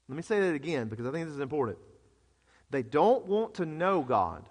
[0.08, 1.80] Let me say that again because I think this is important.
[2.70, 4.48] They don't want to know God,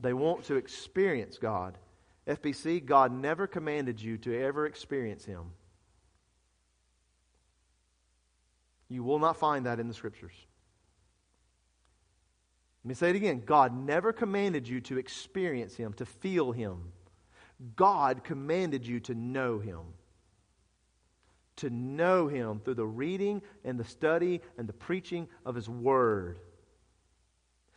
[0.00, 1.78] they want to experience God.
[2.26, 5.52] FBC, God never commanded you to ever experience Him.
[8.88, 10.34] You will not find that in the Scriptures.
[12.84, 13.42] Let me say it again.
[13.44, 16.92] God never commanded you to experience Him, to feel Him.
[17.76, 19.80] God commanded you to know Him.
[21.56, 26.38] To know Him through the reading and the study and the preaching of His Word.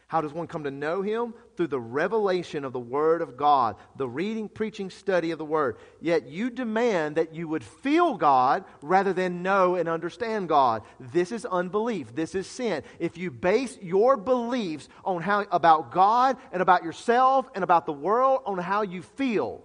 [0.07, 1.33] How does one come to know Him?
[1.57, 5.77] Through the revelation of the Word of God, the reading, preaching, study of the Word.
[5.99, 10.83] Yet you demand that you would feel God rather than know and understand God.
[10.99, 12.13] This is unbelief.
[12.13, 12.83] This is sin.
[12.99, 17.91] If you base your beliefs on how about God and about yourself and about the
[17.91, 19.63] world on how you feel,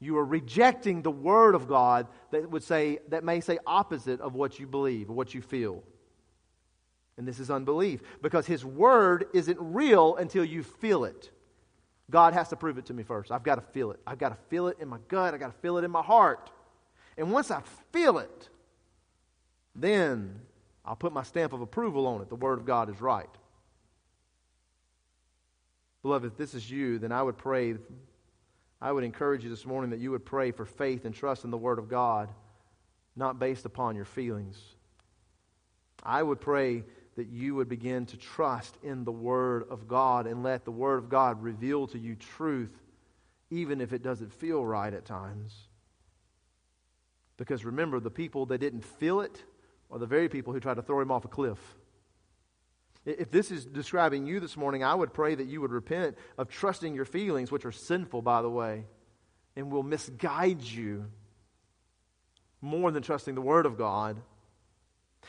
[0.00, 4.34] You are rejecting the word of God that would say that may say opposite of
[4.34, 5.82] what you believe or what you feel.
[7.16, 11.30] And this is unbelief because his word isn't real until you feel it.
[12.10, 13.32] God has to prove it to me first.
[13.32, 14.00] I've got to feel it.
[14.06, 15.34] I've got to feel it in my gut.
[15.34, 16.50] I've got to feel it in my heart.
[17.18, 17.60] And once I
[17.92, 18.48] feel it,
[19.74, 20.40] then
[20.84, 22.28] I'll put my stamp of approval on it.
[22.28, 23.28] The Word of God is right.
[26.02, 27.74] Beloved, if this is you, then I would pray
[28.80, 31.50] I would encourage you this morning that you would pray for faith and trust in
[31.50, 32.28] the Word of God,
[33.16, 34.60] not based upon your feelings.
[36.02, 36.84] I would pray
[37.16, 40.98] that you would begin to trust in the Word of God and let the Word
[40.98, 42.72] of God reveal to you truth,
[43.50, 45.52] even if it doesn't feel right at times.
[47.36, 49.42] Because remember, the people that didn't feel it
[49.90, 51.58] are the very people who tried to throw him off a cliff.
[53.04, 56.48] If this is describing you this morning, I would pray that you would repent of
[56.48, 58.84] trusting your feelings, which are sinful, by the way,
[59.56, 61.06] and will misguide you
[62.60, 64.20] more than trusting the Word of God.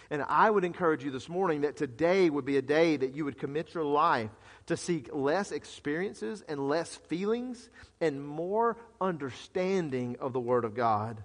[0.09, 3.25] And I would encourage you this morning that today would be a day that you
[3.25, 4.31] would commit your life
[4.65, 7.69] to seek less experiences and less feelings
[8.01, 11.21] and more understanding of the Word of God.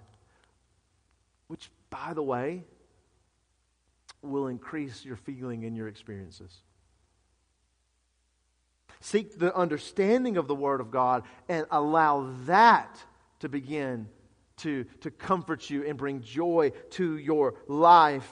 [1.47, 2.65] Which, by the way,
[4.27, 6.61] will increase your feeling and your experiences.
[9.01, 12.97] Seek the understanding of the Word of God and allow that
[13.39, 14.07] to begin
[14.57, 18.31] to, to comfort you and bring joy to your life,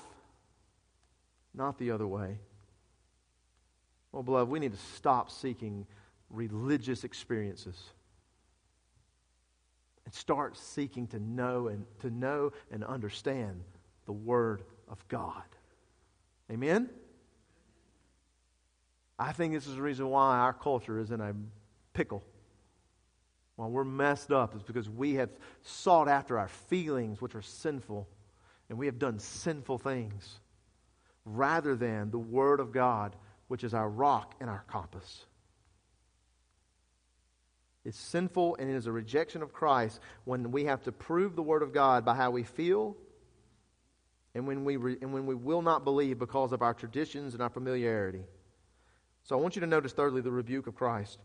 [1.54, 2.40] not the other way.
[4.12, 5.86] Well, beloved, we need to stop seeking
[6.30, 7.82] religious experiences
[10.06, 13.64] and start seeking to know and to know and understand
[14.06, 15.44] the Word of God.
[16.54, 16.90] Amen?
[19.18, 21.34] I think this is the reason why our culture is in a
[21.94, 22.24] pickle.
[23.56, 25.30] while we're messed up, is because we have
[25.62, 28.08] sought after our feelings, which are sinful,
[28.70, 30.40] and we have done sinful things,
[31.24, 33.16] rather than the Word of God,
[33.48, 35.26] which is our rock and our compass.
[37.86, 41.44] It's sinful and it is a rejection of Christ when we have to prove the
[41.44, 42.96] Word of God by how we feel
[44.36, 47.42] and when we, re- and when we will not believe because of our traditions and
[47.44, 48.24] our familiarity.
[49.24, 51.20] So I want you to notice, thirdly, the rebuke of Christ.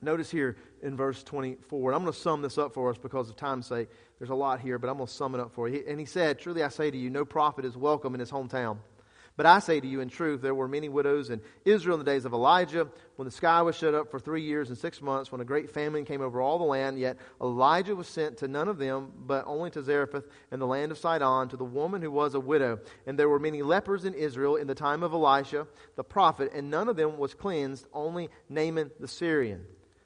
[0.00, 3.36] Notice here in verse 24, I'm going to sum this up for us because of
[3.36, 3.88] time's sake.
[4.18, 5.84] There's a lot here, but I'm going to sum it up for you.
[5.86, 8.78] And he said, Truly I say to you, no prophet is welcome in his hometown.
[9.36, 12.10] But I say to you, in truth, there were many widows in Israel in the
[12.10, 15.32] days of Elijah, when the sky was shut up for three years and six months,
[15.32, 16.98] when a great famine came over all the land.
[16.98, 20.92] Yet Elijah was sent to none of them, but only to Zarephath in the land
[20.92, 22.80] of Sidon, to the woman who was a widow.
[23.06, 25.66] And there were many lepers in Israel in the time of Elisha
[25.96, 29.64] the prophet, and none of them was cleansed, only Naaman the Syrian.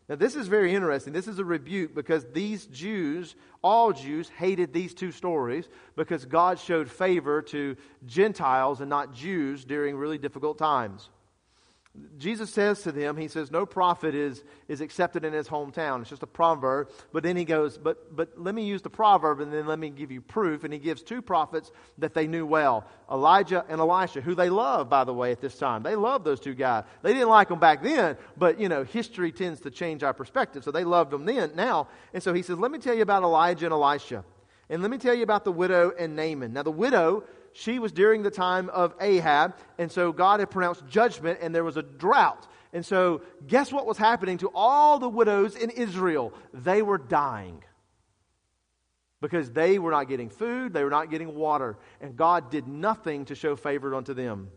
[0.08, 1.12] Now, this is very interesting.
[1.12, 6.60] This is a rebuke because these Jews, all Jews, hated these two stories because God
[6.60, 7.76] showed favor to
[8.06, 11.10] Gentiles and not Jews during really difficult times.
[12.18, 16.00] Jesus says to them, He says, No prophet is, is accepted in his hometown.
[16.00, 16.90] It's just a proverb.
[17.12, 19.90] But then he goes, but, but let me use the proverb and then let me
[19.90, 20.64] give you proof.
[20.64, 24.90] And he gives two prophets that they knew well Elijah and Elisha, who they loved,
[24.90, 25.82] by the way, at this time.
[25.82, 26.84] They loved those two guys.
[27.02, 30.64] They didn't like them back then, but, you know, history tends to change our perspective.
[30.64, 31.88] So they loved them then, now.
[32.14, 34.24] And so he says, Let me tell you about Elijah and Elisha.
[34.68, 36.52] And let me tell you about the widow and Naaman.
[36.52, 37.22] Now, the widow
[37.58, 41.64] she was during the time of Ahab, and so God had pronounced judgment, and there
[41.64, 42.46] was a drought.
[42.74, 46.34] And so, guess what was happening to all the widows in Israel?
[46.52, 47.64] They were dying
[49.22, 53.24] because they were not getting food, they were not getting water, and God did nothing
[53.26, 54.50] to show favor unto them.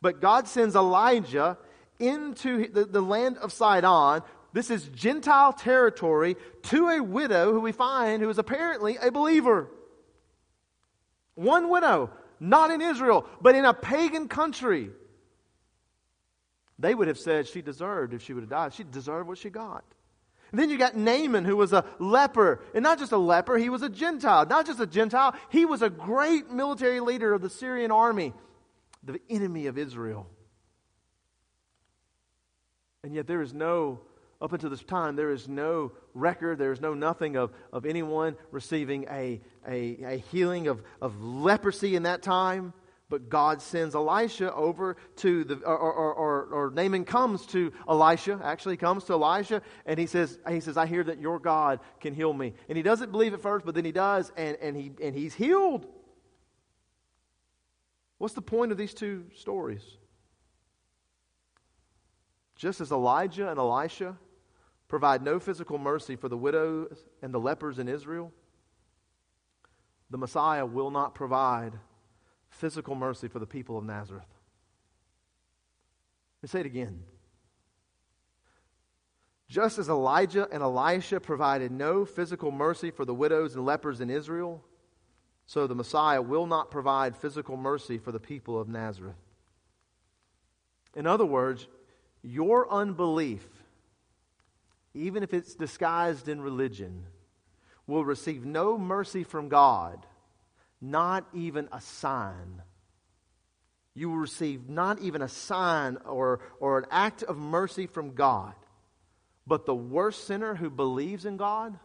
[0.00, 1.58] But God sends Elijah
[1.98, 4.22] into the, the land of Sidon.
[4.54, 9.68] This is Gentile territory to a widow who we find who is apparently a believer.
[11.34, 12.10] One widow
[12.42, 14.90] not in Israel, but in a pagan country.
[16.76, 18.74] They would have said she deserved if she would have died.
[18.74, 19.84] She deserved what she got.
[20.50, 22.60] And then you got Naaman, who was a leper.
[22.74, 24.44] And not just a leper, he was a Gentile.
[24.44, 28.34] Not just a Gentile, he was a great military leader of the Syrian army,
[29.04, 30.26] the enemy of Israel.
[33.04, 34.00] And yet there is no
[34.42, 38.36] up until this time, there is no record, there is no nothing of, of anyone
[38.50, 42.72] receiving a, a, a healing of, of leprosy in that time.
[43.08, 48.40] But God sends Elisha over to the, or, or, or, or Naaman comes to Elisha,
[48.42, 52.14] actually comes to Elisha, and he says, he says, I hear that your God can
[52.14, 52.54] heal me.
[52.68, 55.34] And he doesn't believe at first, but then he does, and, and, he, and he's
[55.34, 55.86] healed.
[58.18, 59.84] What's the point of these two stories?
[62.56, 64.16] Just as Elijah and Elisha
[64.92, 68.30] provide no physical mercy for the widows and the lepers in Israel,
[70.10, 71.72] the Messiah will not provide
[72.50, 74.28] physical mercy for the people of Nazareth.
[76.36, 77.04] Let me say it again.
[79.48, 84.10] Just as Elijah and Elisha provided no physical mercy for the widows and lepers in
[84.10, 84.62] Israel,
[85.46, 89.16] so the Messiah will not provide physical mercy for the people of Nazareth.
[90.94, 91.66] In other words,
[92.22, 93.48] your unbelief
[94.94, 97.04] even if it's disguised in religion,
[97.86, 100.06] will receive no mercy from God,
[100.80, 102.62] not even a sign.
[103.94, 108.54] You will receive not even a sign or, or an act of mercy from God.
[109.46, 111.78] But the worst sinner who believes in God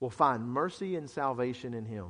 [0.00, 2.06] will find mercy and salvation in Him.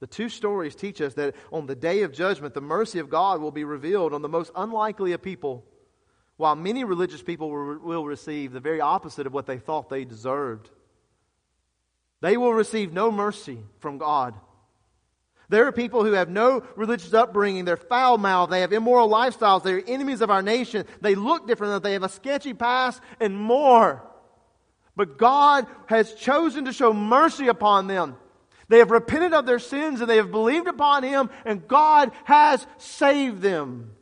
[0.00, 3.40] The two stories teach us that on the day of judgment, the mercy of God
[3.40, 5.64] will be revealed on the most unlikely of people
[6.40, 10.70] while many religious people will receive the very opposite of what they thought they deserved.
[12.22, 14.34] They will receive no mercy from God.
[15.50, 17.66] There are people who have no religious upbringing.
[17.66, 18.50] They're foul mouthed.
[18.50, 19.62] They have immoral lifestyles.
[19.62, 20.86] They're enemies of our nation.
[21.02, 21.82] They look different.
[21.82, 24.02] They have a sketchy past and more.
[24.96, 28.16] But God has chosen to show mercy upon them.
[28.68, 32.66] They have repented of their sins and they have believed upon Him, and God has
[32.78, 33.92] saved them.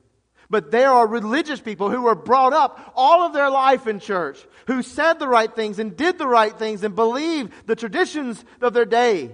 [0.50, 4.38] But there are religious people who were brought up all of their life in church,
[4.66, 8.72] who said the right things and did the right things and believed the traditions of
[8.72, 9.30] their day.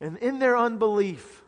[0.00, 1.42] And in their unbelief,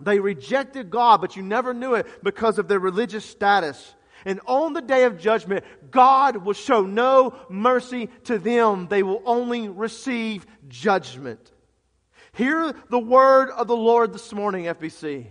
[0.00, 3.94] they rejected God, but you never knew it because of their religious status.
[4.24, 8.88] And on the day of judgment, God will show no mercy to them.
[8.88, 11.52] They will only receive judgment.
[12.32, 15.28] Hear the word of the Lord this morning, FBC.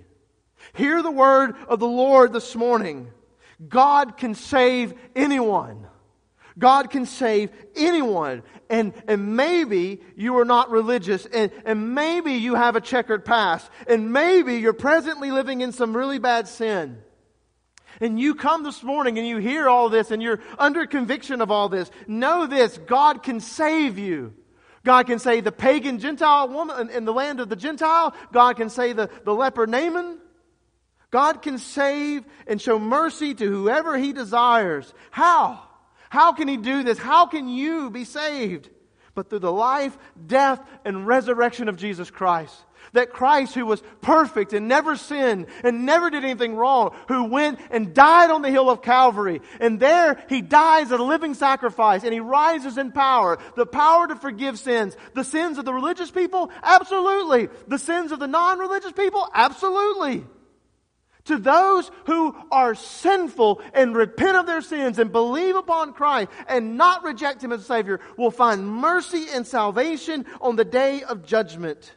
[0.74, 3.12] Hear the word of the Lord this morning.
[3.68, 5.88] God can save anyone.
[6.60, 8.44] God can save anyone.
[8.70, 13.70] And, and maybe you are not religious, and, and maybe you have a checkered past,
[13.88, 17.02] and maybe you're presently living in some really bad sin.
[18.00, 21.50] And you come this morning and you hear all this and you're under conviction of
[21.50, 21.90] all this.
[22.08, 24.36] Know this God can save you.
[24.84, 28.14] God can save the pagan Gentile woman in the land of the Gentile.
[28.32, 30.20] God can save the, the leper Naaman.
[31.10, 34.94] God can save and show mercy to whoever He desires.
[35.12, 35.62] How?
[36.10, 36.98] How can He do this?
[36.98, 38.70] How can you be saved?
[39.16, 39.98] But through the life,
[40.28, 42.56] death, and resurrection of Jesus Christ.
[42.94, 47.60] That Christ, who was perfect and never sinned and never did anything wrong, who went
[47.72, 52.14] and died on the hill of Calvary, and there he dies a living sacrifice and
[52.14, 53.40] he rises in power.
[53.56, 54.96] The power to forgive sins.
[55.16, 56.52] The sins of the religious people?
[56.64, 57.50] Absolutely.
[57.68, 59.28] The sins of the non-religious people?
[59.34, 60.26] Absolutely.
[61.28, 66.78] To those who are sinful and repent of their sins and believe upon Christ and
[66.78, 71.94] not reject Him as Savior will find mercy and salvation on the day of judgment.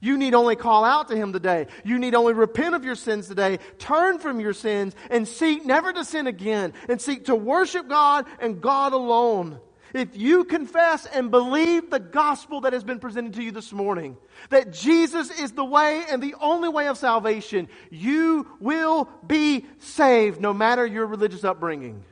[0.00, 1.66] You need only call out to Him today.
[1.82, 5.92] You need only repent of your sins today, turn from your sins, and seek never
[5.92, 9.60] to sin again, and seek to worship God and God alone.
[9.94, 14.16] If you confess and believe the gospel that has been presented to you this morning,
[14.50, 20.40] that Jesus is the way and the only way of salvation, you will be saved
[20.40, 22.04] no matter your religious upbringing.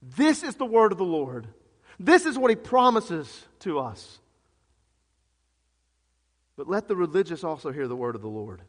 [0.00, 1.46] This is the word of the Lord.
[2.00, 4.18] This is what he promises to us.
[6.56, 8.62] But let the religious also hear the word of the Lord.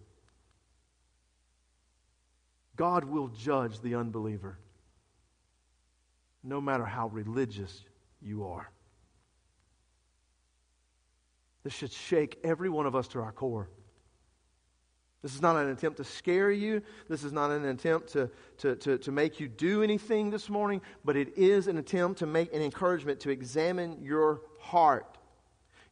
[2.76, 4.58] God will judge the unbeliever,
[6.43, 7.82] no matter how religious
[8.24, 8.69] you are.
[11.63, 13.69] This should shake every one of us to our core.
[15.21, 16.82] This is not an attempt to scare you.
[17.07, 20.82] This is not an attempt to, to, to, to, make you do anything this morning,
[21.05, 25.17] but it is an attempt to make an encouragement to examine your heart.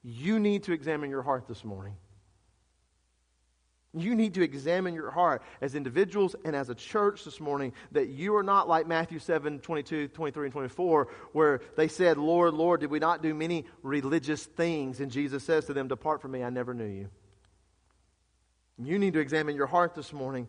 [0.03, 1.95] You need to examine your heart this morning.
[3.93, 8.07] You need to examine your heart as individuals and as a church this morning that
[8.07, 12.79] you are not like Matthew 7 22, 23, and 24, where they said, Lord, Lord,
[12.79, 15.01] did we not do many religious things?
[15.01, 17.09] And Jesus says to them, Depart from me, I never knew you.
[18.81, 20.47] You need to examine your heart this morning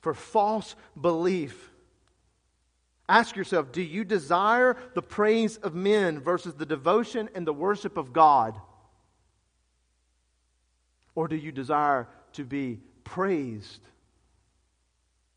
[0.00, 1.70] for false belief.
[3.06, 7.98] Ask yourself, do you desire the praise of men versus the devotion and the worship
[7.98, 8.58] of God?
[11.14, 13.80] Or do you desire to be praised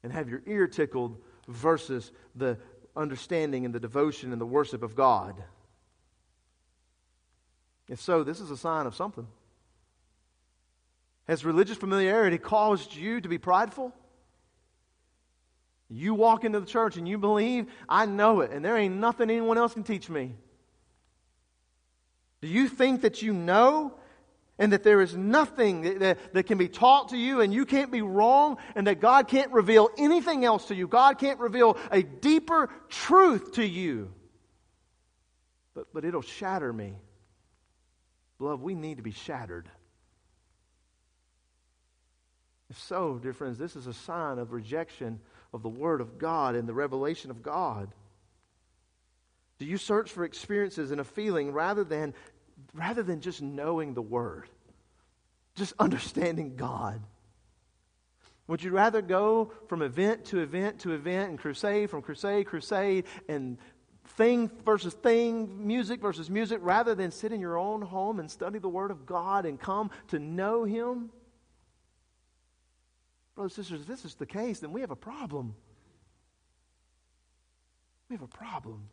[0.04, 1.18] and have your ear tickled
[1.48, 2.58] versus the
[2.96, 5.36] understanding and the devotion and the worship of God?
[7.90, 9.28] If so, this is a sign of something.
[11.28, 13.94] Has religious familiarity caused you to be prideful?
[15.90, 19.30] You walk into the church and you believe, I know it, and there ain't nothing
[19.30, 20.36] anyone else can teach me.
[22.42, 23.94] Do you think that you know
[24.58, 27.66] and that there is nothing that, that, that, can be taught to you and you
[27.66, 30.88] can't be wrong and that God can't reveal anything else to you.
[30.88, 34.12] God can't reveal a deeper truth to you.
[35.74, 36.94] But, but it'll shatter me.
[38.40, 39.70] Love, we need to be shattered.
[42.70, 45.20] If so, dear friends, this is a sign of rejection
[45.54, 47.90] of the Word of God and the revelation of God.
[49.58, 52.14] Do you search for experiences and a feeling rather than
[52.74, 54.50] rather than just knowing the Word,
[55.56, 57.02] just understanding God?
[58.48, 63.06] Would you rather go from event to event to event and crusade from crusade, crusade,
[63.28, 63.58] and
[64.10, 68.60] thing versus thing, music versus music, rather than sit in your own home and study
[68.60, 71.10] the Word of God and come to know Him?
[73.36, 75.56] Brothers and sisters, if this is the case, then we have a problem.
[78.10, 78.90] We have a problem.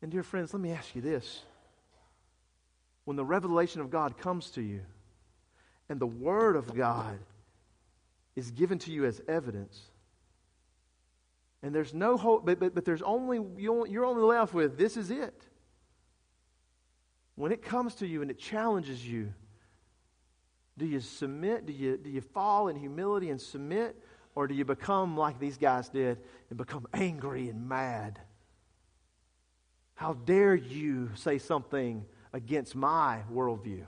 [0.00, 1.42] And, dear friends, let me ask you this.
[3.04, 4.82] When the revelation of God comes to you
[5.88, 7.18] and the Word of God
[8.36, 9.80] is given to you as evidence,
[11.62, 15.10] and there's no hope, but, but, but there's only, you're only left with this is
[15.10, 15.42] it.
[17.34, 19.32] When it comes to you and it challenges you,
[20.76, 21.66] do you submit?
[21.66, 23.96] Do you, do you fall in humility and submit?
[24.36, 26.18] Or do you become like these guys did
[26.50, 28.20] and become angry and mad?
[29.98, 33.84] How dare you say something against my worldview?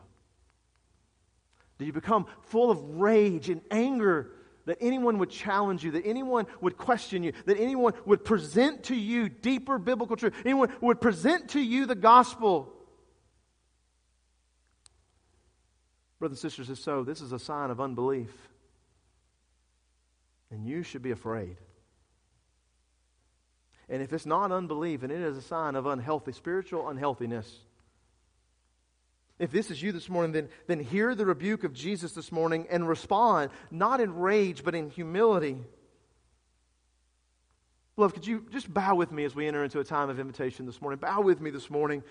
[1.79, 4.33] Do you become full of rage and anger
[4.67, 8.97] that anyone would challenge you, that anyone would question you, that anyone would present to
[8.97, 12.73] you deeper biblical truth, anyone would present to you the gospel?
[16.19, 18.33] Brothers and sisters, if so, this is a sign of unbelief.
[20.51, 21.57] And you should be afraid.
[23.91, 27.53] And if it's not unbelief, and it is a sign of unhealthy, spiritual unhealthiness.
[29.41, 32.69] If this is you this morning, then, then hear the rebuke of Jesus this morning
[32.71, 35.59] and respond, not in rage, but in humility.
[37.97, 40.67] Love, could you just bow with me as we enter into a time of invitation
[40.67, 41.01] this morning?
[41.01, 42.03] Bow with me this morning.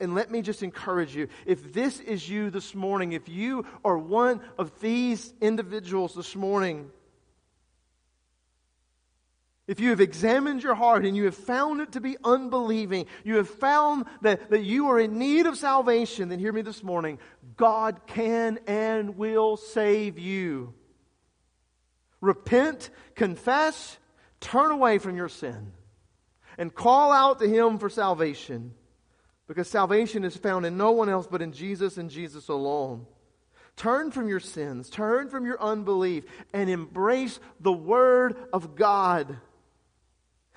[0.00, 1.28] And let me just encourage you.
[1.46, 6.90] If this is you this morning, if you are one of these individuals this morning,
[9.70, 13.36] if you have examined your heart and you have found it to be unbelieving, you
[13.36, 17.18] have found that, that you are in need of salvation, then hear me this morning.
[17.56, 20.74] God can and will save you.
[22.20, 23.96] Repent, confess,
[24.40, 25.72] Turn away from your sin
[26.56, 28.74] and call out to Him for salvation
[29.46, 33.06] because salvation is found in no one else but in Jesus and Jesus alone.
[33.76, 39.38] Turn from your sins, turn from your unbelief, and embrace the Word of God.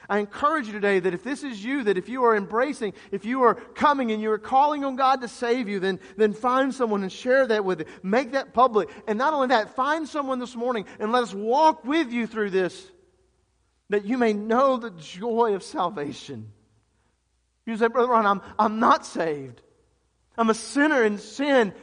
[0.09, 3.25] I encourage you today that if this is you, that if you are embracing, if
[3.25, 6.73] you are coming and you are calling on God to save you, then, then find
[6.73, 7.85] someone and share that with you.
[8.03, 8.89] Make that public.
[9.07, 12.49] And not only that, find someone this morning and let us walk with you through
[12.49, 12.91] this
[13.89, 16.51] that you may know the joy of salvation.
[17.65, 19.61] You say, Brother Ron, I'm, I'm not saved.
[20.37, 21.73] I'm a sinner in sin.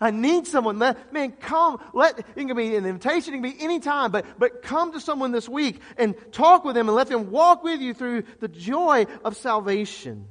[0.00, 0.78] I need someone.
[0.78, 1.80] Man, come.
[1.92, 5.00] Let, it can be an invitation, it can be any time, but, but come to
[5.00, 8.48] someone this week and talk with them and let them walk with you through the
[8.48, 10.26] joy of salvation.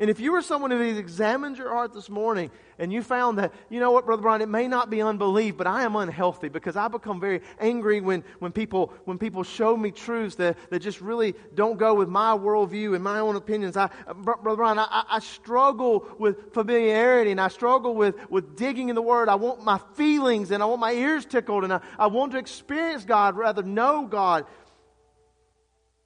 [0.00, 3.38] And if you were someone who has examined your heart this morning and you found
[3.38, 6.48] that, you know what, Brother Brian, it may not be unbelief, but I am unhealthy
[6.48, 10.78] because I become very angry when, when, people, when people show me truths that, that
[10.78, 13.76] just really don't go with my worldview and my own opinions.
[13.76, 18.88] I, uh, Brother Brian, I, I struggle with familiarity and I struggle with, with digging
[18.88, 19.28] in the Word.
[19.28, 22.38] I want my feelings and I want my ears tickled and I, I want to
[22.38, 24.46] experience God rather know God.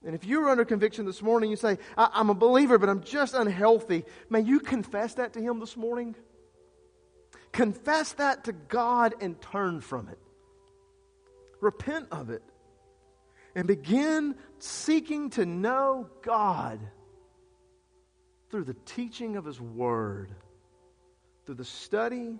[0.05, 3.03] And if you're under conviction this morning, you say, I- am a believer, but I'm
[3.03, 4.05] just unhealthy.
[4.29, 6.15] May you confess that to Him this morning?
[7.53, 10.19] Confess that to God and turn from it.
[11.61, 12.43] Repent of it.
[13.55, 16.81] And begin seeking to know God
[18.51, 20.35] through the teaching of His Word,
[21.47, 22.39] through the study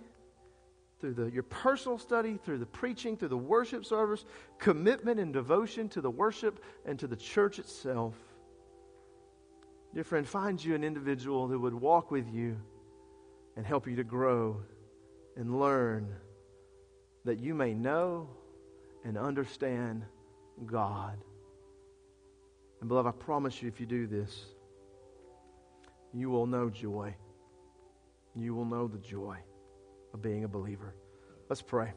[0.99, 4.25] through the, your personal study, through the preaching, through the worship service,
[4.59, 8.15] commitment and devotion to the worship and to the church itself.
[9.93, 12.57] Dear friend, find you an individual who would walk with you
[13.55, 14.61] and help you to grow
[15.37, 16.13] and learn
[17.23, 18.29] that you may know
[19.03, 20.03] and understand
[20.65, 21.17] God.
[22.79, 24.45] And beloved, I promise you, if you do this,
[26.13, 27.15] you will know joy.
[28.35, 29.37] You will know the joy
[30.15, 30.95] of being a believer.
[31.49, 31.91] Let's pray.